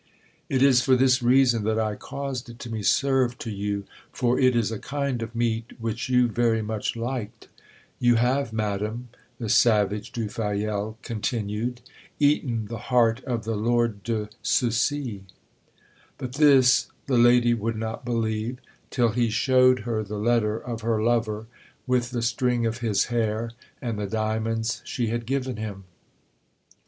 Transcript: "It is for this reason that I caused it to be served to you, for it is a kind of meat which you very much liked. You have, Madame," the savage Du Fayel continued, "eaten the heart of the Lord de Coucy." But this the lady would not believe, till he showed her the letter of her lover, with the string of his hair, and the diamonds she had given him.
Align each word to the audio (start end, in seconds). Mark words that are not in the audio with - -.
"It 0.49 0.63
is 0.63 0.81
for 0.81 0.95
this 0.95 1.21
reason 1.21 1.63
that 1.65 1.77
I 1.77 1.93
caused 1.93 2.49
it 2.49 2.57
to 2.61 2.69
be 2.71 2.81
served 2.81 3.39
to 3.41 3.51
you, 3.51 3.85
for 4.11 4.39
it 4.39 4.55
is 4.55 4.71
a 4.71 4.79
kind 4.79 5.21
of 5.21 5.35
meat 5.35 5.73
which 5.79 6.09
you 6.09 6.27
very 6.27 6.63
much 6.63 6.95
liked. 6.95 7.49
You 7.99 8.15
have, 8.15 8.51
Madame," 8.51 9.09
the 9.37 9.47
savage 9.47 10.11
Du 10.11 10.27
Fayel 10.27 10.97
continued, 11.03 11.81
"eaten 12.19 12.65
the 12.65 12.79
heart 12.89 13.23
of 13.25 13.43
the 13.43 13.53
Lord 13.55 14.01
de 14.01 14.27
Coucy." 14.43 15.21
But 16.17 16.33
this 16.33 16.87
the 17.05 17.19
lady 17.19 17.53
would 17.53 17.77
not 17.77 18.03
believe, 18.03 18.57
till 18.89 19.09
he 19.09 19.29
showed 19.29 19.81
her 19.81 20.01
the 20.03 20.17
letter 20.17 20.57
of 20.57 20.81
her 20.81 20.99
lover, 21.03 21.45
with 21.85 22.09
the 22.09 22.23
string 22.23 22.65
of 22.65 22.79
his 22.79 23.05
hair, 23.13 23.51
and 23.79 23.99
the 23.99 24.07
diamonds 24.07 24.81
she 24.83 25.09
had 25.09 25.27
given 25.27 25.57
him. 25.57 25.83